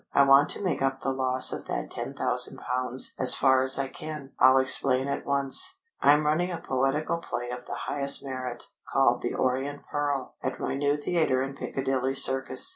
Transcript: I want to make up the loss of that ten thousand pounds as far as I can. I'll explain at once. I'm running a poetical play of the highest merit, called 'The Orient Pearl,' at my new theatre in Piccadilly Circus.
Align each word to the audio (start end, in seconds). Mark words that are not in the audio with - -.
I 0.13 0.23
want 0.23 0.49
to 0.49 0.63
make 0.63 0.81
up 0.81 1.01
the 1.01 1.11
loss 1.13 1.53
of 1.53 1.67
that 1.67 1.91
ten 1.91 2.15
thousand 2.15 2.57
pounds 2.57 3.13
as 3.19 3.35
far 3.35 3.61
as 3.61 3.77
I 3.77 3.87
can. 3.87 4.31
I'll 4.39 4.57
explain 4.57 5.07
at 5.07 5.27
once. 5.27 5.77
I'm 6.01 6.25
running 6.25 6.49
a 6.49 6.57
poetical 6.57 7.19
play 7.19 7.51
of 7.51 7.67
the 7.67 7.75
highest 7.85 8.25
merit, 8.25 8.63
called 8.91 9.21
'The 9.21 9.35
Orient 9.35 9.83
Pearl,' 9.91 10.33
at 10.41 10.59
my 10.59 10.73
new 10.73 10.97
theatre 10.97 11.43
in 11.43 11.53
Piccadilly 11.55 12.15
Circus. 12.15 12.69